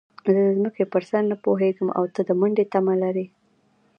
زه 0.25 0.31
د 0.37 0.39
ځمکې 0.57 0.83
پر 0.93 1.03
سر 1.09 1.23
نه 1.31 1.35
پوهېږم 1.45 1.89
او 1.97 2.03
ته 2.13 2.21
د 2.27 2.31
منډې 2.39 2.65
تمه 2.73 2.93
لرې. 3.03 3.25